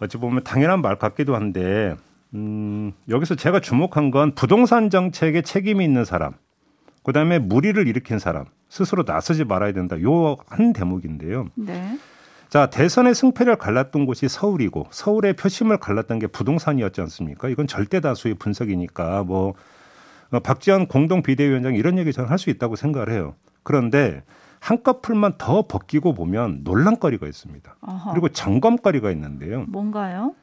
어찌 0.00 0.16
보면 0.18 0.42
당연한 0.44 0.80
말 0.82 0.96
같기도 0.96 1.34
한데 1.36 1.94
음, 2.34 2.92
여기서 3.08 3.34
제가 3.34 3.60
주목한 3.60 4.10
건 4.10 4.34
부동산 4.34 4.88
정책에 4.90 5.42
책임이 5.42 5.84
있는 5.84 6.04
사람, 6.04 6.32
그 7.02 7.12
다음에 7.12 7.38
무리를 7.38 7.86
일으킨 7.86 8.18
사람 8.18 8.44
스스로 8.68 9.04
나서지 9.06 9.44
말아야 9.44 9.72
된다. 9.72 10.00
요 10.02 10.36
한 10.48 10.72
대목인데요. 10.72 11.48
네. 11.54 11.98
자, 12.48 12.66
대선의 12.66 13.14
승패를 13.14 13.56
갈랐던 13.56 14.06
곳이 14.06 14.26
서울이고 14.28 14.86
서울의 14.90 15.34
표심을 15.34 15.78
갈랐던 15.78 16.18
게 16.18 16.26
부동산이었지 16.26 17.00
않습니까? 17.02 17.48
이건 17.48 17.66
절대 17.68 18.00
다수의 18.00 18.34
분석이니까 18.34 19.22
뭐 19.24 19.54
어, 20.32 20.40
박지원 20.40 20.86
공동 20.86 21.22
비대위원장이 21.22 21.76
이런 21.78 21.98
얘기 21.98 22.12
저는 22.12 22.28
할 22.30 22.38
수 22.38 22.50
있다고 22.50 22.74
생각을 22.76 23.10
해요. 23.10 23.34
그런데 23.62 24.22
한꺼풀만 24.60 25.34
더 25.38 25.66
벗기고 25.66 26.14
보면 26.14 26.60
논란거리가 26.62 27.26
있습니다. 27.26 27.76
어허. 27.80 28.12
그리고 28.12 28.28
점검거리가 28.28 29.10
있는데요. 29.12 29.64
뭔가요? 29.68 30.34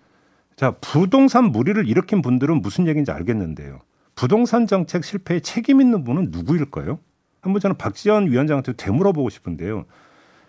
자, 0.56 0.72
부동산 0.82 1.52
무리를 1.52 1.88
일으킨 1.88 2.22
분들은 2.22 2.62
무슨 2.62 2.88
얘기인지 2.88 3.12
알겠는데요. 3.12 3.80
부동산 4.16 4.66
정책 4.66 5.04
실패에 5.04 5.40
책임 5.40 5.80
있는 5.80 6.04
분은 6.04 6.30
누구일까요? 6.32 7.00
한번 7.42 7.60
저는 7.62 7.78
박지원 7.78 8.32
위원장한테 8.32 8.74
되물어보고 8.74 9.30
싶은데요. 9.30 9.86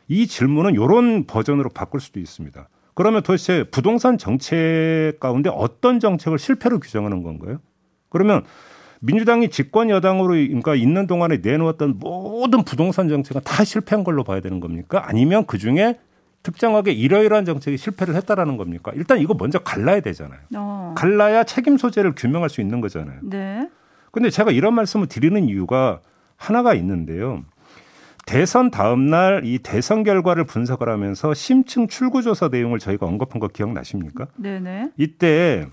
이 0.08 0.26
질문은 0.26 0.72
이런 0.72 1.26
버전으로 1.26 1.68
바꿀 1.68 2.00
수도 2.00 2.18
있습니다. 2.18 2.68
그러면 2.94 3.22
도대체 3.22 3.64
부동산 3.64 4.16
정책 4.16 5.18
가운데 5.20 5.50
어떤 5.52 6.00
정책을 6.00 6.38
실패로 6.38 6.80
규정하는 6.80 7.22
건가요? 7.22 7.60
그러면 8.08 8.44
민주당이 9.00 9.50
집권 9.50 9.90
여당으로 9.90 10.28
그러니까 10.34 10.74
있는 10.74 11.06
동안에 11.06 11.38
내놓았던 11.42 11.98
모든 11.98 12.64
부동산 12.64 13.08
정책은 13.08 13.42
다 13.44 13.64
실패한 13.64 14.04
걸로 14.04 14.24
봐야 14.24 14.40
되는 14.40 14.60
겁니까? 14.60 15.02
아니면 15.06 15.46
그 15.46 15.58
중에 15.58 15.98
특정하게 16.42 16.92
이러이러한 16.92 17.44
정책이 17.44 17.76
실패를 17.76 18.14
했다라는 18.16 18.56
겁니까? 18.56 18.92
일단 18.94 19.18
이거 19.18 19.34
먼저 19.34 19.58
갈라야 19.58 20.00
되잖아요. 20.00 20.40
어. 20.56 20.94
갈라야 20.96 21.44
책임 21.44 21.76
소재를 21.76 22.14
규명할 22.16 22.48
수 22.48 22.60
있는 22.60 22.80
거잖아요. 22.80 23.20
네. 23.22 23.68
근데 24.12 24.30
제가 24.30 24.50
이런 24.50 24.74
말씀을 24.74 25.06
드리는 25.06 25.44
이유가 25.44 26.00
하나가 26.36 26.74
있는데요. 26.74 27.42
대선 28.24 28.70
다음 28.70 29.06
날 29.06 29.42
이 29.44 29.58
대선 29.58 30.02
결과를 30.04 30.44
분석을 30.44 30.88
하면서 30.88 31.32
심층 31.34 31.88
출구 31.88 32.22
조사 32.22 32.48
내용을 32.48 32.78
저희가 32.78 33.06
언급한 33.06 33.40
거 33.40 33.48
기억나십니까? 33.48 34.26
네네. 34.36 34.90
이때 34.98 35.66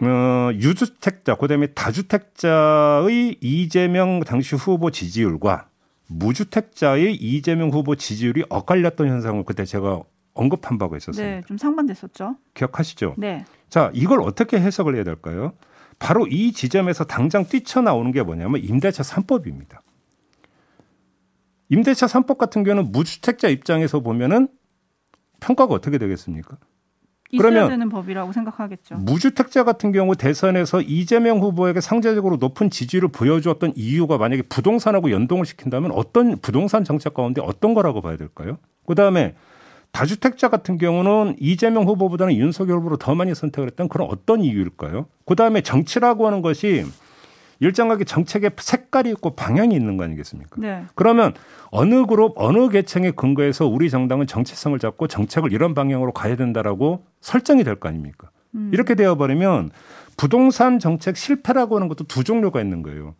어, 0.00 0.06
유주택자, 0.54 1.36
그다음에 1.36 1.68
다주택자의 1.68 3.38
이재명 3.40 4.20
당시 4.20 4.56
후보 4.56 4.90
지지율과 4.90 5.68
무주택자의 6.08 7.14
이재명 7.14 7.70
후보 7.70 7.94
지지율이 7.96 8.44
엇갈렸던 8.48 9.08
현상을 9.08 9.44
그때 9.44 9.64
제가 9.64 10.02
언급한 10.34 10.78
바가 10.78 10.96
있었습니다. 10.96 11.36
네, 11.36 11.42
좀 11.46 11.58
상반됐었죠. 11.58 12.36
기억하시죠? 12.54 13.14
네. 13.18 13.44
자, 13.68 13.90
이걸 13.92 14.20
어떻게 14.22 14.58
해석을 14.60 14.94
해야 14.94 15.04
될까요? 15.04 15.52
바로 15.98 16.26
이 16.26 16.52
지점에서 16.52 17.04
당장 17.04 17.44
뛰쳐나오는 17.44 18.12
게 18.12 18.22
뭐냐면 18.22 18.62
임대차 18.62 19.02
3법입니다. 19.02 19.80
임대차 21.70 22.06
3법 22.06 22.38
같은 22.38 22.62
경우는 22.64 22.92
무주택자 22.92 23.48
입장에서 23.48 24.00
보면은 24.00 24.48
평가가 25.40 25.74
어떻게 25.74 25.98
되겠습니까? 25.98 26.56
그러면 27.36 27.68
되는 27.68 27.88
법이라고 27.88 28.32
생각하겠죠. 28.32 28.96
무주택자 28.96 29.64
같은 29.64 29.92
경우 29.92 30.16
대선에서 30.16 30.80
이재명 30.80 31.40
후보에게 31.40 31.80
상대적으로 31.80 32.36
높은 32.36 32.70
지지를 32.70 33.08
보여주었던 33.08 33.74
이유가 33.76 34.16
만약에 34.16 34.42
부동산하고 34.42 35.10
연동을 35.10 35.44
시킨다면 35.44 35.92
어떤 35.92 36.38
부동산 36.38 36.84
정책 36.84 37.14
가운데 37.14 37.42
어떤 37.42 37.74
거라고 37.74 38.00
봐야 38.00 38.16
될까요? 38.16 38.58
그 38.86 38.94
다음에 38.94 39.34
다주택자 39.92 40.48
같은 40.48 40.78
경우는 40.78 41.36
이재명 41.38 41.84
후보보다는 41.84 42.34
윤석열 42.34 42.78
후보를 42.78 42.98
더 42.98 43.14
많이 43.14 43.34
선택을 43.34 43.68
했던 43.68 43.88
그런 43.88 44.08
어떤 44.10 44.42
이유일까요? 44.42 45.06
그 45.26 45.34
다음에 45.34 45.60
정치라고 45.60 46.26
하는 46.26 46.40
것이 46.40 46.84
일정하게 47.60 48.04
정책의 48.04 48.52
색깔이 48.56 49.10
있고 49.10 49.30
방향이 49.34 49.74
있는 49.74 49.96
거 49.96 50.04
아니겠습니까? 50.04 50.56
네. 50.60 50.84
그러면 50.94 51.34
어느 51.70 52.06
그룹 52.06 52.34
어느 52.36 52.68
계층에 52.68 53.10
근거해서 53.10 53.66
우리 53.66 53.90
정당은 53.90 54.26
정체성을 54.26 54.78
잡고 54.78 55.08
정책을 55.08 55.52
이런 55.52 55.74
방향으로 55.74 56.12
가야 56.12 56.36
된다라고 56.36 57.04
설정이 57.20 57.64
될 57.64 57.76
거 57.76 57.88
아닙니까? 57.88 58.30
음. 58.54 58.70
이렇게 58.72 58.94
되어 58.94 59.16
버리면 59.16 59.70
부동산 60.16 60.78
정책 60.78 61.16
실패라고 61.16 61.76
하는 61.76 61.88
것도 61.88 62.04
두 62.04 62.24
종류가 62.24 62.60
있는 62.60 62.82
거예요. 62.82 63.14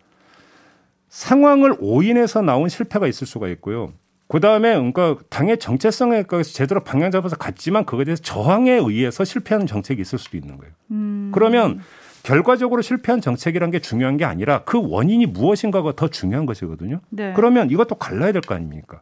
상황을 1.09 1.77
오인해서 1.81 2.43
나온 2.43 2.69
실패가 2.69 3.07
있을 3.07 3.27
수가 3.27 3.49
있고요. 3.49 3.93
그 4.29 4.41
다음에 4.41 4.75
그러니까 4.75 5.17
당의 5.31 5.59
정체성에 5.59 6.25
의해서 6.31 6.53
제대로 6.53 6.85
방향 6.85 7.11
잡아서 7.11 7.35
갔지만 7.37 7.87
그거에 7.87 8.05
대해서 8.05 8.23
저항에 8.23 8.73
의해서 8.73 9.25
실패하는 9.25 9.67
정책이 9.67 10.03
있을 10.03 10.19
수도 10.19 10.37
있는 10.37 10.59
거예요. 10.59 10.73
음. 10.91 11.31
그러면 11.33 11.81
결과적으로 12.29 12.83
실패한 12.83 13.23
정책이란 13.23 13.71
게 13.71 13.79
중요한 13.79 14.19
게 14.19 14.27
아니라 14.27 14.63
그 14.65 14.79
원인이 14.87 15.25
무엇인가가 15.25 15.93
더 15.97 16.09
중요한 16.09 16.45
것이거든요. 16.45 17.01
네. 17.09 17.33
그러면 17.35 17.71
이것도 17.71 17.95
갈라야 17.95 18.33
될 18.33 18.43
거 18.43 18.55
아닙니까? 18.55 19.01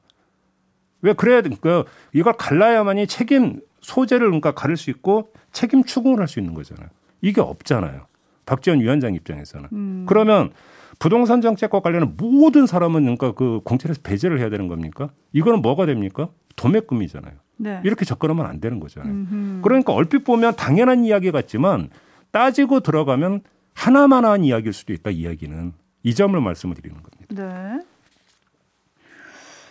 왜 1.03 1.12
그래야 1.12 1.43
그러니까 1.43 1.83
이걸 2.12 2.35
갈라야만이 2.35 3.09
책임 3.09 3.61
소재를 3.81 4.29
그러니까 4.29 4.53
가릴 4.53 4.77
수 4.77 4.91
있고 4.91 5.31
책임 5.51 5.83
추궁을 5.83 6.21
할 6.21 6.29
수 6.29 6.39
있는 6.39 6.55
거잖아요. 6.55 6.89
이게 7.21 7.41
없잖아요. 7.41 8.07
박지원 8.47 8.81
위원장 8.81 9.15
입장에서는. 9.15 9.69
음. 9.73 10.05
그러면 10.09 10.53
부동산 11.01 11.41
정책과 11.41 11.81
관련한 11.81 12.15
모든 12.17 12.67
사람은 12.67 13.03
그러니까 13.03 13.33
그 13.33 13.61
공천에서 13.65 14.03
배제를 14.05 14.39
해야 14.39 14.51
되는 14.51 14.69
겁니까? 14.69 15.11
이거는 15.33 15.62
뭐가 15.62 15.87
됩니까? 15.87 16.29
도매금이잖아요. 16.55 17.35
네. 17.57 17.81
이렇게 17.83 18.05
접근하면 18.05 18.47
안 18.47 18.61
되는 18.61 18.79
거잖아요. 18.79 19.12
음흠. 19.12 19.61
그러니까 19.62 19.93
얼핏 19.95 20.23
보면 20.23 20.55
당연한 20.55 21.05
이야기 21.05 21.33
같지만 21.33 21.91
따지고 22.37 22.81
들어가면 22.81 23.40
하나만 23.72 24.27
한 24.27 24.44
이야기일 24.44 24.75
수도 24.75 24.92
있다 24.92 25.09
이야기는 25.11 25.72
이 26.03 26.14
점을 26.14 26.38
말씀을 26.38 26.75
드리는 26.75 26.99
겁니다. 27.03 27.35
네. 27.35 27.81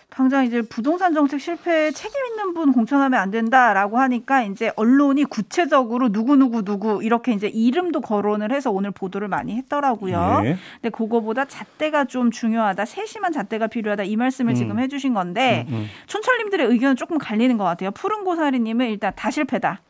당장 0.10 0.46
이제 0.46 0.64
부동산 0.64 1.14
정책 1.14 1.42
실패에 1.42 1.92
책임 1.92 2.26
있는 2.26 2.56
분 2.56 2.72
공천하면 2.72 3.20
안 3.20 3.30
된다라고 3.30 4.00
하니까 4.00 4.44
이제 4.44 4.72
언론이 4.78 5.26
구체적으로 5.26 6.10
누구 6.12 6.38
누구 6.38 6.64
누구 6.64 7.04
이렇게 7.04 7.34
이제 7.34 7.48
이름도 7.48 8.02
거론을 8.02 8.52
해서 8.52 8.72
오늘 8.72 8.90
보도를 8.90 9.28
많이 9.28 9.56
했더라고요. 9.58 10.42
예. 10.46 10.58
근데 10.82 10.90
그거보다 10.90 11.46
잣대가 11.46 12.06
좀 12.06 12.32
중요하다, 12.32 12.86
세심한 12.86 13.32
잣대가 13.32 13.68
필요하다 13.68 14.06
이 14.06 14.16
말씀을 14.16 14.54
음. 14.54 14.56
지금 14.56 14.80
해주신 14.80 15.14
건데 15.14 15.68
음, 15.70 15.74
음. 15.74 15.86
촌철님들의 16.08 16.66
의견은 16.68 16.96
조금 16.96 17.20
갈리는 17.20 17.56
것 17.58 17.66
같아요. 17.66 17.92
푸른 17.92 18.24
고사리님은 18.24 18.90
일단 18.90 19.14
다 19.16 19.30
실패다. 19.30 19.82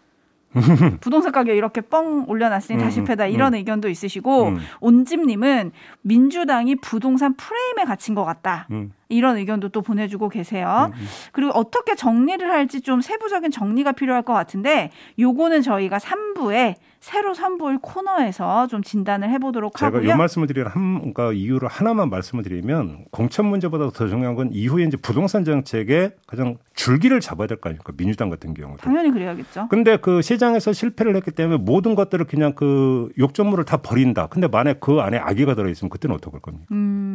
부동산 0.99 1.31
가격 1.31 1.55
이렇게 1.55 1.81
뻥 1.81 2.25
올려놨으니 2.27 2.79
다 2.79 2.85
음, 2.85 2.89
음, 3.25 3.33
이런 3.33 3.53
의견도 3.53 3.89
있으시고 3.89 4.47
음. 4.49 4.59
온집님은 4.79 5.71
민주당이 6.01 6.75
부동산 6.77 7.35
프레임에 7.35 7.85
갇힌 7.85 8.15
것 8.15 8.23
같다. 8.23 8.67
음. 8.71 8.93
이런 9.09 9.37
의견도 9.37 9.69
또 9.69 9.81
보내주고 9.81 10.29
계세요. 10.29 10.91
그리고 11.31 11.51
어떻게 11.51 11.95
정리를 11.95 12.49
할지 12.49 12.81
좀 12.81 13.01
세부적인 13.01 13.51
정리가 13.51 13.91
필요할 13.91 14.23
것 14.23 14.33
같은데 14.33 14.89
요거는 15.19 15.61
저희가 15.61 15.97
3부에 15.99 16.75
새로 17.05 17.35
선보일 17.35 17.77
코너에서 17.83 18.65
좀 18.65 18.81
진단을 18.81 19.29
해보도록 19.29 19.77
제가 19.77 19.97
하고요. 19.97 20.11
이 20.11 20.15
말씀을 20.17 20.47
드리는 20.47 20.67
한 20.67 20.97
그러니까 21.13 21.33
이유를 21.33 21.67
하나만 21.67 22.09
말씀을 22.09 22.43
드리면 22.43 23.05
공천 23.11 23.45
문제보다 23.45 23.91
더 23.91 24.07
중요한 24.07 24.33
건 24.33 24.49
이후에 24.51 24.85
이제 24.85 24.97
부동산 24.97 25.45
정책에 25.45 26.15
가장 26.25 26.57
줄기를 26.73 27.19
잡아야 27.19 27.45
될 27.47 27.57
거 27.61 27.69
아닙니까 27.69 27.93
민주당 27.95 28.31
같은 28.31 28.55
경우도. 28.55 28.81
당연히 28.81 29.11
그래야겠죠. 29.11 29.67
근데 29.69 29.97
그 29.97 30.23
시장에서 30.23 30.73
실패를 30.73 31.15
했기 31.15 31.29
때문에 31.29 31.57
모든 31.59 31.93
것들을 31.93 32.25
그냥 32.25 32.53
그 32.55 33.09
욕조물을 33.19 33.63
다 33.65 33.77
버린다. 33.77 34.25
근데 34.25 34.47
만약 34.47 34.79
그 34.79 34.99
안에 34.99 35.19
아기가 35.19 35.53
들어있으면 35.53 35.91
그때는 35.91 36.15
어떡할 36.15 36.41
겁니까? 36.41 36.65
음, 36.71 37.14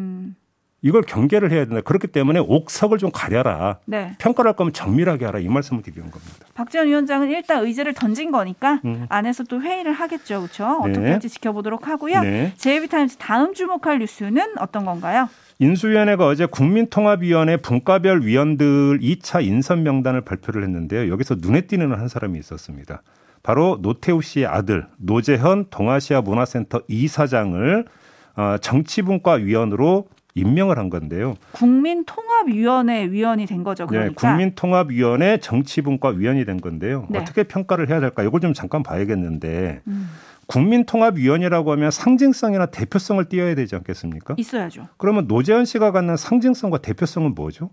이걸 0.83 1.03
경계를 1.03 1.51
해야 1.51 1.65
된다. 1.65 1.83
그렇기 1.83 2.07
때문에 2.09 2.41
옥석을 2.41 2.99
좀 2.99 3.11
가려라. 3.13 3.79
네. 3.85 4.15
평가를 4.19 4.49
할 4.51 4.57
거면 4.57 4.73
정밀하게 4.73 5.27
하라. 5.27 5.39
이 5.39 5.49
말씀을 5.49 5.83
드리는 5.83 6.11
겁니다. 6.11 6.47
박지원 6.55 6.89
위원장은 6.89 7.29
일단 7.31 7.65
의지를 7.65 7.93
던진 7.93 8.31
거니까 8.31 8.81
음. 8.85 9.07
안에서 9.09 9.45
또 9.45 9.61
회의를 9.61 9.93
하겠죠. 9.93 10.41
그렇죠? 10.41 10.81
네. 10.85 10.91
어떻게 10.91 11.11
할지 11.11 11.29
지켜보도록 11.29 11.89
하고요. 11.89 12.23
네. 12.23 12.53
제이비타임즈 12.57 13.17
다음 13.19 13.53
주목할 13.53 13.99
뉴스는 13.99 14.59
어떤 14.59 14.85
건가요? 14.85 15.29
인수위원회가 15.59 16.27
어제 16.27 16.47
국민통합위원회 16.47 17.59
분과별 17.59 18.23
위원들 18.23 19.01
2차 19.01 19.45
인선 19.45 19.83
명단을 19.83 20.23
발표를 20.23 20.63
했는데요. 20.63 21.13
여기서 21.13 21.37
눈에 21.39 21.63
띄는 21.63 21.93
한 21.93 22.09
사람이 22.09 22.39
있었습니다. 22.39 23.03
바로 23.43 23.79
노태우 23.83 24.23
씨의 24.23 24.47
아들 24.47 24.87
노재현 24.97 25.67
동아시아 25.71 26.23
문화센터 26.23 26.81
이사장을 26.89 27.85
어, 28.37 28.57
정치분과 28.61 29.33
위원으로 29.35 30.07
임명을 30.35 30.79
한 30.79 30.91
건데요. 30.91 31.37
국민통합위원회 31.53 33.11
위원이 33.11 33.47
된 33.47 33.65
거죠. 33.65 33.85
네, 33.85 33.89
그러니까. 33.89 34.29
네, 34.29 34.33
국민통합위원회 34.33 35.39
정치분과 35.39 36.11
위원이 36.11 36.45
된 36.45 36.61
건데요. 36.61 37.07
네. 37.11 37.19
어떻게 37.19 37.43
평가를 37.43 37.89
해야 37.89 38.01
될까? 38.01 38.23
이걸 38.23 38.41
좀 38.41 38.55
잠깐 38.55 38.83
봐야겠는데 38.83 39.83
음. 39.87 40.09
국민통합위원회라고 40.47 41.73
하면 41.73 41.91
상징성이나 41.91 42.67
대표성을 42.67 43.25
띄어야 43.27 43.55
되지 43.55 43.77
않겠습니까? 43.77 44.35
있어야죠. 44.37 44.89
그러면 44.97 45.27
노재현 45.29 45.65
씨가 45.65 45.93
갖는 45.93 46.17
상징성과 46.17 46.79
대표성은 46.79 47.35
뭐죠? 47.35 47.71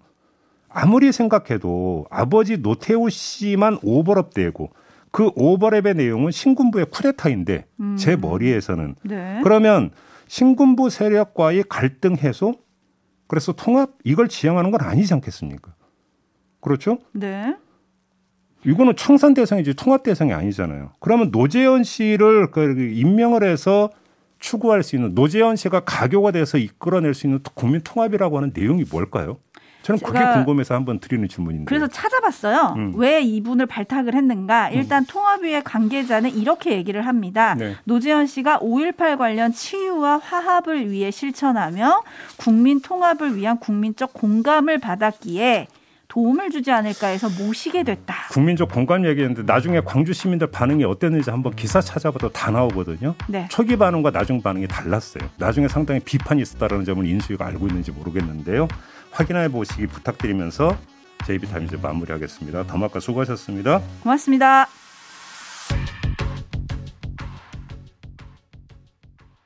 아무리 0.70 1.12
생각해도 1.12 2.06
아버지 2.12 2.62
노태우 2.62 3.10
씨만 3.10 3.80
오버랩되고 3.80 4.70
그 5.12 5.32
오버랩의 5.32 5.96
내용은 5.96 6.32
신군부의 6.32 6.88
쿠데타인데 6.92 7.66
음. 7.80 7.96
제 7.98 8.16
머리에서는 8.16 8.96
네. 9.04 9.40
그러면 9.42 9.90
신군부 10.28 10.90
세력과의 10.90 11.64
갈등 11.70 12.16
해소 12.18 12.56
그래서 13.28 13.52
통합 13.54 13.92
이걸 14.04 14.28
지향하는 14.28 14.72
건 14.72 14.82
아니지 14.82 15.14
않겠습니까? 15.14 15.74
그렇죠? 16.62 17.00
네. 17.14 17.56
이거는 18.66 18.96
청산 18.96 19.34
대상이지 19.34 19.76
통합 19.76 20.04
대상이 20.04 20.34
아니잖아요. 20.34 20.92
그러면 21.00 21.32
노재현 21.32 21.84
씨를 21.84 22.52
그 22.52 22.92
임명을 22.94 23.44
해서 23.44 23.90
추구할 24.40 24.84
수 24.84 24.96
있는 24.96 25.14
노재현 25.14 25.56
씨가 25.56 25.82
가교가 25.82 26.32
돼서 26.32 26.58
이끌어낼 26.58 27.14
수 27.14 27.28
있는 27.28 27.40
국민 27.54 27.82
통합이라고 27.82 28.38
하는 28.38 28.52
내용이 28.54 28.86
뭘까요? 28.90 29.40
저는 29.88 30.00
그게 30.02 30.20
궁금해서 30.20 30.76
한번 30.76 31.00
드리는 31.00 31.26
질문인데. 31.30 31.66
그래서 31.66 31.88
찾아봤어요. 31.88 32.74
음. 32.76 32.94
왜 32.98 33.22
이분을 33.22 33.68
발탁을 33.68 34.16
했는가? 34.16 34.70
일단 34.72 35.04
음. 35.04 35.06
통합위의 35.08 35.64
관계자는 35.64 36.36
이렇게 36.36 36.74
얘기를 36.74 37.06
합니다. 37.06 37.56
네. 37.56 37.76
노재현 37.86 38.28
씨가 38.28 38.60
5.18 38.60 39.18
관련 39.18 39.54
치유와 39.54 40.18
화합을 40.18 40.92
위해 40.92 41.10
실천하며 41.10 42.04
국민 42.36 42.82
통합을 42.82 43.38
위한 43.38 43.60
국민적 43.60 44.12
공감을 44.14 44.80
받았기에 44.80 45.68
도움을 46.18 46.50
주지 46.50 46.72
않을까 46.72 47.10
해서 47.10 47.30
모시게 47.30 47.84
됐다. 47.84 48.16
국민적 48.32 48.72
공감 48.72 49.06
얘기했는데 49.06 49.44
나중에 49.44 49.82
광주 49.82 50.14
시민들 50.14 50.48
반응이 50.48 50.84
어땠는지 50.84 51.30
한번 51.30 51.56
기사 51.56 51.80
찾아봐도 51.80 52.30
다 52.30 52.50
나오거든요. 52.50 53.14
네. 53.28 53.48
초기 53.52 53.78
반응과 53.78 54.10
나중 54.10 54.42
반응이 54.42 54.68
달랐어요. 54.68 55.30
나중에 55.38 55.68
상당히 55.68 56.00
비판이 56.00 56.42
있었다는 56.42 56.86
점을 56.86 57.06
인수위가 57.06 57.46
알고 57.46 57.68
있는지 57.68 57.92
모르겠는데요. 57.92 58.68
확인해 59.12 59.48
보시기 59.48 59.86
부탁드리면서 59.86 60.76
JB타임즈 61.28 61.76
마무리하겠습니다. 61.84 62.64
담화과 62.64 63.00
수고하셨습니다. 63.00 63.80
고맙습니다. 64.02 64.68